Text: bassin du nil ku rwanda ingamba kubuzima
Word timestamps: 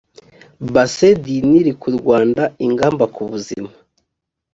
bassin 0.73 1.13
du 1.23 1.35
nil 1.49 1.67
ku 1.81 1.87
rwanda 1.97 2.43
ingamba 2.65 3.03
kubuzima 3.15 3.69